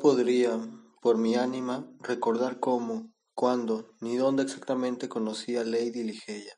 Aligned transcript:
Podría, 0.00 0.58
por 1.00 1.18
mi 1.18 1.34
ánima, 1.36 1.86
recordar 2.00 2.58
cómo, 2.58 3.12
cuándo, 3.34 3.94
ni 4.00 4.16
dónde 4.16 4.42
exactamente 4.42 5.08
conocí 5.08 5.56
a 5.56 5.64
Lady 5.64 6.02
Ligeia. 6.02 6.54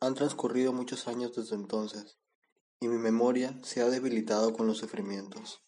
Han 0.00 0.14
transcurrido 0.14 0.72
muchos 0.72 1.08
años 1.08 1.34
desde 1.34 1.56
entonces, 1.56 2.18
y 2.80 2.88
mi 2.88 2.98
memoria 2.98 3.58
se 3.62 3.82
ha 3.82 3.90
debilitado 3.90 4.52
con 4.52 4.66
los 4.66 4.78
sufrimientos. 4.78 5.60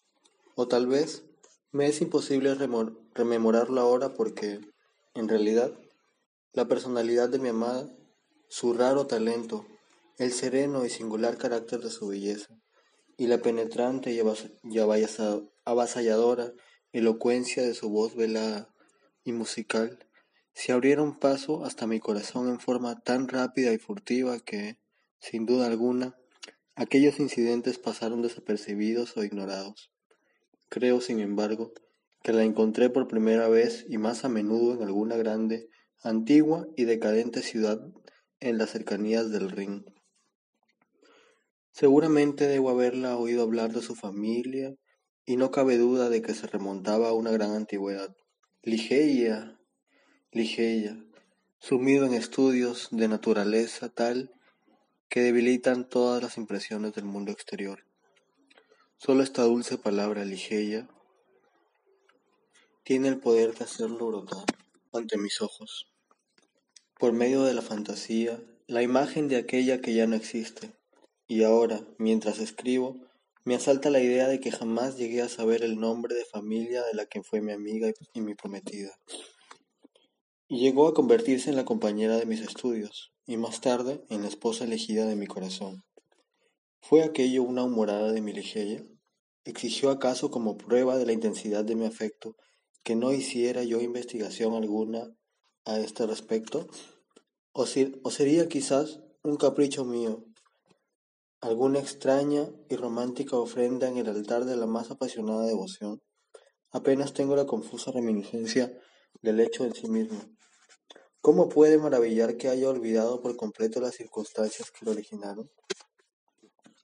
O 0.55 0.67
tal 0.67 0.87
vez 0.87 1.25
me 1.71 1.87
es 1.87 2.01
imposible 2.01 2.55
rememorarlo 3.13 3.81
ahora 3.81 4.13
porque, 4.13 4.59
en 5.13 5.27
realidad, 5.27 5.73
la 6.53 6.67
personalidad 6.67 7.29
de 7.29 7.39
mi 7.39 7.49
amada, 7.49 7.89
su 8.49 8.73
raro 8.73 9.07
talento, 9.07 9.65
el 10.17 10.31
sereno 10.31 10.85
y 10.85 10.89
singular 10.89 11.37
carácter 11.37 11.81
de 11.81 11.89
su 11.89 12.07
belleza, 12.07 12.55
y 13.21 13.27
la 13.27 13.37
penetrante 13.37 14.11
y 14.11 14.79
avasalladora 15.63 16.53
elocuencia 16.91 17.61
de 17.61 17.75
su 17.75 17.91
voz 17.91 18.15
velada 18.15 18.73
y 19.23 19.31
musical 19.31 19.99
se 20.55 20.71
abrieron 20.71 21.19
paso 21.19 21.63
hasta 21.63 21.85
mi 21.85 21.99
corazón 21.99 22.49
en 22.49 22.59
forma 22.59 22.99
tan 23.01 23.27
rápida 23.27 23.73
y 23.73 23.77
furtiva 23.77 24.39
que, 24.39 24.79
sin 25.19 25.45
duda 25.45 25.67
alguna, 25.67 26.17
aquellos 26.73 27.19
incidentes 27.19 27.77
pasaron 27.77 28.23
desapercibidos 28.23 29.15
o 29.15 29.23
ignorados. 29.23 29.91
Creo, 30.69 30.99
sin 30.99 31.19
embargo, 31.19 31.73
que 32.23 32.33
la 32.33 32.43
encontré 32.43 32.89
por 32.89 33.07
primera 33.07 33.47
vez 33.47 33.85
y 33.87 33.99
más 33.99 34.25
a 34.25 34.29
menudo 34.29 34.73
en 34.73 34.81
alguna 34.81 35.15
grande, 35.15 35.69
antigua 36.01 36.65
y 36.75 36.85
decadente 36.85 37.43
ciudad 37.43 37.79
en 38.39 38.57
las 38.57 38.71
cercanías 38.71 39.29
del 39.29 39.51
Rin. 39.51 39.85
Seguramente 41.71 42.47
debo 42.47 42.69
haberla 42.69 43.17
oído 43.17 43.43
hablar 43.43 43.71
de 43.71 43.81
su 43.81 43.95
familia, 43.95 44.75
y 45.25 45.37
no 45.37 45.51
cabe 45.51 45.77
duda 45.77 46.09
de 46.09 46.21
que 46.21 46.33
se 46.33 46.47
remontaba 46.47 47.09
a 47.09 47.13
una 47.13 47.31
gran 47.31 47.51
antigüedad. 47.51 48.15
Ligeia, 48.63 49.59
Ligeia, 50.31 51.03
sumido 51.59 52.05
en 52.05 52.13
estudios 52.13 52.89
de 52.91 53.07
naturaleza 53.07 53.89
tal 53.89 54.33
que 55.09 55.21
debilitan 55.21 55.87
todas 55.87 56.21
las 56.21 56.37
impresiones 56.37 56.93
del 56.93 57.05
mundo 57.05 57.31
exterior. 57.31 57.85
Solo 58.97 59.23
esta 59.23 59.43
dulce 59.43 59.77
palabra 59.77 60.25
Ligeia 60.25 60.89
tiene 62.83 63.07
el 63.07 63.19
poder 63.19 63.53
de 63.53 63.65
hacerlo 63.65 64.07
brotar 64.07 64.45
ante 64.93 65.17
mis 65.17 65.41
ojos. 65.41 65.91
Por 66.99 67.13
medio 67.13 67.43
de 67.43 67.53
la 67.53 67.61
fantasía, 67.61 68.41
la 68.67 68.83
imagen 68.83 69.27
de 69.27 69.37
aquella 69.37 69.81
que 69.81 69.93
ya 69.93 70.07
no 70.07 70.15
existe, 70.15 70.71
y 71.31 71.45
ahora, 71.45 71.87
mientras 71.97 72.39
escribo, 72.39 72.99
me 73.45 73.55
asalta 73.55 73.89
la 73.89 74.01
idea 74.01 74.27
de 74.27 74.41
que 74.41 74.51
jamás 74.51 74.97
llegué 74.97 75.21
a 75.21 75.29
saber 75.29 75.63
el 75.63 75.79
nombre 75.79 76.13
de 76.13 76.25
familia 76.25 76.83
de 76.83 76.93
la 76.93 77.05
que 77.05 77.23
fue 77.23 77.39
mi 77.39 77.53
amiga 77.53 77.89
y 78.13 78.19
mi 78.19 78.35
prometida. 78.35 78.91
Y 80.49 80.59
llegó 80.59 80.89
a 80.89 80.93
convertirse 80.93 81.49
en 81.49 81.55
la 81.55 81.63
compañera 81.63 82.17
de 82.17 82.25
mis 82.25 82.41
estudios, 82.41 83.13
y 83.25 83.37
más 83.37 83.61
tarde 83.61 84.03
en 84.09 84.23
la 84.23 84.27
esposa 84.27 84.65
elegida 84.65 85.05
de 85.05 85.15
mi 85.15 85.25
corazón. 85.25 85.85
¿Fue 86.81 87.01
aquello 87.01 87.43
una 87.43 87.63
humorada 87.63 88.11
de 88.11 88.19
mi 88.19 88.33
ligeia? 88.33 88.83
¿Exigió 89.45 89.89
acaso 89.89 90.31
como 90.31 90.57
prueba 90.57 90.97
de 90.97 91.05
la 91.05 91.13
intensidad 91.13 91.63
de 91.63 91.77
mi 91.77 91.85
afecto 91.85 92.35
que 92.83 92.97
no 92.97 93.13
hiciera 93.13 93.63
yo 93.63 93.79
investigación 93.79 94.53
alguna 94.53 95.15
a 95.63 95.79
este 95.79 96.05
respecto? 96.05 96.67
¿O, 97.53 97.63
o 98.03 98.11
sería 98.11 98.49
quizás 98.49 98.99
un 99.23 99.37
capricho 99.37 99.85
mío 99.85 100.25
alguna 101.41 101.79
extraña 101.79 102.47
y 102.69 102.75
romántica 102.75 103.35
ofrenda 103.35 103.89
en 103.89 103.97
el 103.97 104.07
altar 104.07 104.45
de 104.45 104.55
la 104.55 104.67
más 104.67 104.91
apasionada 104.91 105.47
devoción, 105.47 106.01
apenas 106.71 107.13
tengo 107.13 107.35
la 107.35 107.47
confusa 107.47 107.91
reminiscencia 107.91 108.71
del 109.21 109.39
hecho 109.39 109.65
en 109.65 109.73
sí 109.73 109.89
mismo. 109.89 110.19
¿Cómo 111.19 111.49
puede 111.49 111.77
maravillar 111.77 112.37
que 112.37 112.49
haya 112.49 112.69
olvidado 112.69 113.21
por 113.21 113.35
completo 113.35 113.81
las 113.81 113.95
circunstancias 113.95 114.71
que 114.71 114.85
lo 114.85 114.91
originaron? 114.91 115.49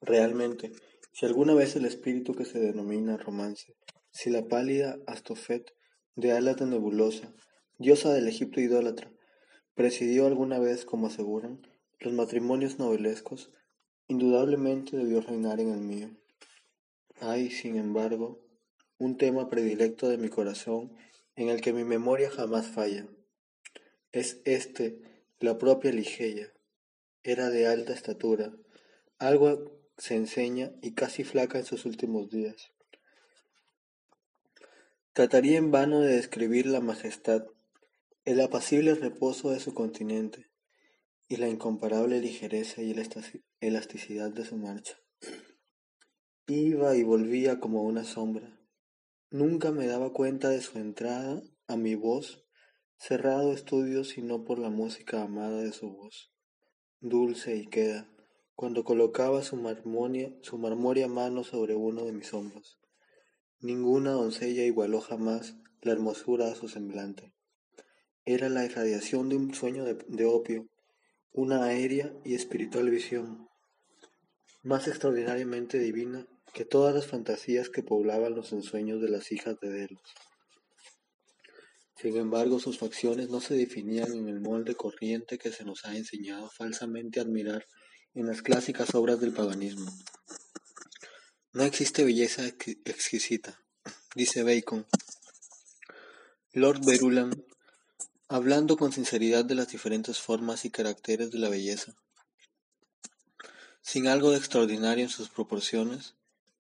Realmente, 0.02 0.72
si 1.14 1.26
alguna 1.26 1.54
vez 1.54 1.76
el 1.76 1.86
espíritu 1.86 2.34
que 2.34 2.46
se 2.46 2.60
denomina 2.60 3.18
romance, 3.18 3.76
si 4.12 4.30
la 4.30 4.48
pálida 4.48 4.98
Astofet 5.06 5.72
de 6.16 6.34
de 6.34 6.66
nebulosa, 6.66 7.34
diosa 7.78 8.12
del 8.12 8.28
Egipto 8.28 8.60
idólatra, 8.60 9.12
presidió 9.76 10.26
alguna 10.26 10.58
vez, 10.58 10.86
como 10.86 11.08
aseguran, 11.08 11.62
los 12.00 12.14
matrimonios 12.14 12.80
novelescos, 12.80 13.52
Indudablemente 14.08 14.96
debió 14.96 15.22
reinar 15.22 15.60
en 15.60 15.72
el 15.72 15.82
mío. 15.82 16.10
Hay, 17.20 17.50
sin 17.50 17.76
embargo, 17.76 18.40
un 18.98 19.18
tema 19.18 19.50
predilecto 19.50 20.08
de 20.08 20.18
mi 20.18 20.30
corazón 20.30 20.96
en 21.36 21.50
el 21.50 21.62
que 21.62 21.74
mi 21.74 21.84
memoria 21.84 22.30
jamás 22.30 22.68
falla. 22.68 23.06
Es 24.12 24.42
este, 24.46 25.02
la 25.40 25.58
propia 25.58 25.92
Ligeia. 25.92 26.52
Era 27.24 27.50
de 27.50 27.68
alta 27.68 27.94
estatura, 27.94 28.54
algo 29.20 29.78
se 29.98 30.16
enseña 30.16 30.72
y 30.82 30.94
casi 30.94 31.24
flaca 31.24 31.60
en 31.60 31.66
sus 31.66 31.86
últimos 31.86 32.30
días. 32.30 32.72
Trataría 35.14 35.58
en 35.58 35.72
vano 35.72 36.00
de 36.00 36.16
describir 36.16 36.68
la 36.68 36.80
majestad, 36.80 37.46
el 38.24 38.40
apacible 38.40 38.94
reposo 38.94 39.50
de 39.50 39.60
su 39.60 39.74
continente, 39.74 40.47
y 41.30 41.38
la 41.38 41.50
incomparable 41.50 42.22
ligereza 42.22 42.82
y 42.82 42.96
elasticidad 43.60 44.32
de 44.32 44.46
su 44.46 44.56
marcha. 44.56 44.98
Iba 46.48 46.96
y 46.96 47.04
volvía 47.04 47.60
como 47.60 47.84
una 47.84 48.06
sombra. 48.06 48.58
Nunca 49.30 49.72
me 49.72 49.88
daba 49.88 50.14
cuenta 50.14 50.50
de 50.50 50.62
su 50.62 50.78
entrada 50.78 51.42
a 51.68 51.76
mi 51.76 51.96
voz, 51.96 52.46
cerrado 52.98 53.52
estudio 53.52 54.06
sino 54.06 54.46
por 54.46 54.58
la 54.58 54.70
música 54.70 55.24
amada 55.24 55.62
de 55.62 55.74
su 55.74 55.92
voz, 55.92 56.32
dulce 57.02 57.58
y 57.58 57.68
queda, 57.68 58.10
cuando 58.56 58.86
colocaba 58.86 59.44
su 59.44 59.58
marmoria, 59.58 60.34
su 60.42 60.58
marmoria 60.58 61.10
mano 61.10 61.44
sobre 61.44 61.76
uno 61.76 62.06
de 62.06 62.14
mis 62.14 62.34
hombros. 62.34 62.80
Ninguna 63.60 64.12
doncella 64.12 64.64
igualó 64.64 65.02
jamás 65.02 65.58
la 65.82 65.92
hermosura 65.92 66.48
de 66.48 66.56
su 66.56 66.70
semblante. 66.70 67.34
Era 68.24 68.48
la 68.48 68.64
irradiación 68.64 69.28
de 69.28 69.36
un 69.36 69.54
sueño 69.54 69.84
de 69.84 70.26
opio, 70.26 70.70
una 71.34 71.64
aérea 71.64 72.14
y 72.24 72.36
espiritual 72.36 72.90
visión, 72.90 73.48
más 74.64 74.88
extraordinariamente 74.88 75.80
divina 75.80 76.26
que 76.54 76.66
todas 76.66 76.94
las 76.94 77.06
fantasías 77.06 77.70
que 77.70 77.84
poblaban 77.84 78.36
los 78.36 78.52
ensueños 78.52 79.02
de 79.02 79.10
las 79.10 79.32
hijas 79.32 79.60
de 79.60 79.70
Delos. 79.70 80.02
Sin 81.96 82.16
embargo, 82.18 82.60
sus 82.60 82.78
facciones 82.78 83.30
no 83.30 83.42
se 83.42 83.56
definían 83.56 84.14
en 84.14 84.28
el 84.28 84.40
molde 84.40 84.76
corriente 84.76 85.38
que 85.38 85.52
se 85.52 85.66
nos 85.66 85.86
ha 85.86 85.96
enseñado 85.96 86.50
falsamente 86.50 87.20
a 87.20 87.24
admirar 87.24 87.66
en 88.14 88.28
las 88.28 88.42
clásicas 88.42 88.94
obras 88.96 89.20
del 89.20 89.34
paganismo. 89.34 89.92
No 91.54 91.64
existe 91.64 92.04
belleza 92.04 92.46
exquisita, 92.46 93.60
dice 94.16 94.44
Bacon. 94.44 94.86
Lord 96.54 96.86
Verulam 96.86 97.32
hablando 98.30 98.76
con 98.76 98.92
sinceridad 98.92 99.46
de 99.46 99.56
las 99.56 99.70
diferentes 99.70 100.20
formas 100.20 100.66
y 100.66 100.70
caracteres 100.70 101.32
de 101.32 101.40
la 101.40 101.50
belleza, 101.50 101.96
sin 103.82 104.08
algo 104.08 104.32
de 104.32 104.38
extraordinario 104.38 105.06
en 105.06 105.10
sus 105.10 105.30
proporciones, 105.30 106.16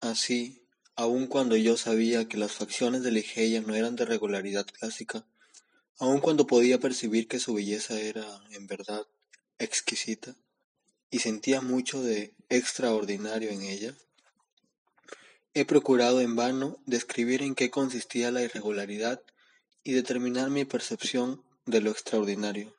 así, 0.00 0.66
aun 0.96 1.28
cuando 1.28 1.56
yo 1.56 1.76
sabía 1.76 2.26
que 2.26 2.38
las 2.38 2.52
facciones 2.52 3.04
de 3.04 3.12
Ligeia 3.12 3.60
no 3.60 3.76
eran 3.76 3.94
de 3.94 4.04
regularidad 4.04 4.66
clásica, 4.66 5.24
aun 5.98 6.20
cuando 6.20 6.48
podía 6.48 6.80
percibir 6.80 7.28
que 7.28 7.38
su 7.38 7.54
belleza 7.54 8.00
era, 8.00 8.26
en 8.50 8.66
verdad, 8.66 9.06
exquisita, 9.60 10.34
y 11.08 11.20
sentía 11.20 11.60
mucho 11.60 12.02
de 12.02 12.34
extraordinario 12.48 13.50
en 13.50 13.62
ella, 13.62 13.94
he 15.54 15.64
procurado 15.64 16.20
en 16.20 16.34
vano 16.34 16.78
describir 16.84 17.42
en 17.42 17.54
qué 17.54 17.70
consistía 17.70 18.32
la 18.32 18.42
irregularidad 18.42 19.22
y 19.84 19.92
determinar 19.92 20.50
mi 20.50 20.64
percepción 20.64 21.43
de 21.66 21.80
lo 21.80 21.90
extraordinario. 21.90 22.76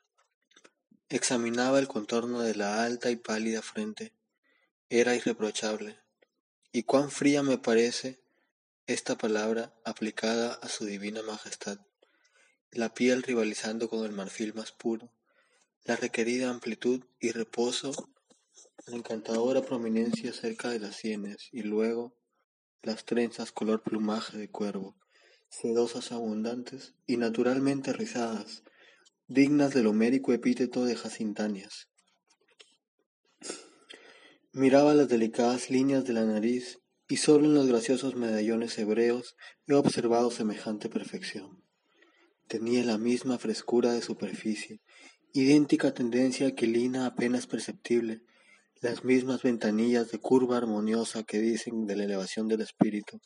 Examinaba 1.10 1.80
el 1.80 1.88
contorno 1.88 2.42
de 2.42 2.56
la 2.56 2.84
alta 2.84 3.10
y 3.10 3.16
pálida 3.16 3.62
frente. 3.62 4.14
Era 4.90 5.16
irreprochable. 5.16 6.00
Y 6.72 6.84
cuán 6.84 7.10
fría 7.10 7.42
me 7.42 7.58
parece 7.58 8.20
esta 8.88 9.18
palabra 9.18 9.74
aplicada 9.84 10.54
a 10.62 10.70
su 10.70 10.86
divina 10.86 11.24
majestad. 11.24 11.80
La 12.72 12.94
piel 12.94 13.24
rivalizando 13.24 13.90
con 13.90 14.06
el 14.06 14.12
marfil 14.12 14.54
más 14.54 14.72
puro, 14.72 15.10
la 15.86 15.96
requerida 15.96 16.50
amplitud 16.50 17.04
y 17.20 17.32
reposo, 17.32 17.92
la 18.86 18.96
encantadora 18.98 19.62
prominencia 19.62 20.34
cerca 20.34 20.70
de 20.70 20.80
las 20.80 20.96
sienes 20.96 21.50
y 21.52 21.64
luego 21.64 22.14
las 22.84 23.06
trenzas 23.06 23.52
color 23.52 23.82
plumaje 23.82 24.38
de 24.38 24.50
cuervo, 24.50 24.96
sedosas 25.50 26.12
abundantes 26.12 26.94
y 27.08 27.18
naturalmente 27.18 27.94
rizadas, 27.94 28.64
dignas 29.28 29.74
del 29.74 29.88
homérico 29.88 30.34
epíteto 30.34 30.86
de 30.86 30.96
Jacintáneas. 30.96 31.88
Miraba 34.52 34.94
las 34.94 35.10
delicadas 35.10 35.72
líneas 35.72 36.06
de 36.06 36.14
la 36.14 36.26
nariz 36.26 36.78
y 37.08 37.18
solo 37.18 37.46
en 37.46 37.56
los 37.56 37.66
graciosos 37.66 38.16
medallones 38.16 38.78
hebreos 38.78 39.36
he 39.66 39.74
observado 39.74 40.30
semejante 40.30 40.90
perfección. 40.90 41.64
Tenía 42.48 42.84
la 42.84 43.00
misma 43.00 43.40
frescura 43.40 43.94
de 43.94 44.04
superficie, 44.04 44.82
idéntica 45.34 45.92
tendencia 45.92 46.50
aquilina 46.50 47.08
apenas 47.08 47.48
perceptible, 47.48 48.22
las 48.80 49.04
mismas 49.04 49.42
ventanillas 49.42 50.12
de 50.12 50.20
curva 50.20 50.58
armoniosa 50.58 51.24
que 51.24 51.40
dicen 51.40 51.88
de 51.88 51.96
la 51.96 52.04
elevación 52.04 52.48
del 52.48 52.62
espíritu. 52.62 53.20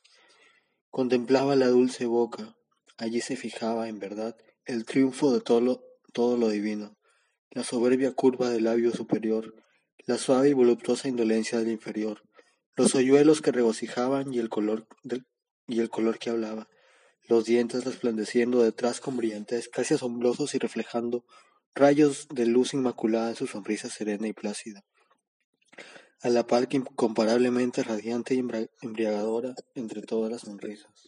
Contemplaba 0.90 1.58
la 1.58 1.68
dulce 1.68 2.06
boca, 2.06 2.56
allí 2.98 3.20
se 3.20 3.36
fijaba, 3.36 3.90
en 3.90 4.00
verdad, 4.00 4.38
el 4.64 4.86
triunfo 4.86 5.34
de 5.34 5.42
todo 5.42 5.89
todo 6.14 6.38
lo 6.38 6.50
divino, 6.50 6.98
la 7.52 7.64
soberbia 7.64 8.12
curva 8.12 8.50
del 8.50 8.66
labio 8.66 8.92
superior, 8.92 9.56
la 10.06 10.18
suave 10.18 10.50
y 10.50 10.54
voluptuosa 10.54 11.08
indolencia 11.08 11.60
del 11.60 11.70
inferior, 11.72 12.22
los 12.76 12.96
hoyuelos 12.96 13.42
que 13.42 13.52
regocijaban 13.52 14.34
y 14.34 14.40
el 14.40 14.50
color, 14.50 14.88
y 15.68 15.80
el 15.80 15.90
color 15.90 16.20
que 16.20 16.30
hablaba, 16.30 16.68
los 17.28 17.46
dientes 17.46 17.86
resplandeciendo 17.86 18.64
detrás 18.64 19.00
con 19.00 19.18
brillantez 19.18 19.70
casi 19.70 19.94
asombrosos 19.94 20.56
y 20.56 20.58
reflejando 20.58 21.26
rayos 21.76 22.28
de 22.30 22.46
luz 22.46 22.74
inmaculada 22.74 23.30
en 23.30 23.36
su 23.36 23.48
sonrisa 23.48 23.90
serena 23.90 24.28
y 24.28 24.34
plácida, 24.34 24.84
a 26.22 26.30
la 26.30 26.48
par 26.48 26.68
que 26.68 26.78
incomparablemente 26.78 27.84
radiante 27.84 28.34
y 28.36 28.44
embriagadora 28.82 29.54
entre 29.76 30.02
todas 30.02 30.32
las 30.32 30.42
sonrisas. 30.42 31.08